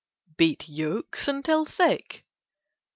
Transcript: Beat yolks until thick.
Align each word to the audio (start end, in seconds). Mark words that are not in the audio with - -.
Beat 0.35 0.67
yolks 0.67 1.27
until 1.27 1.63
thick. 1.63 2.25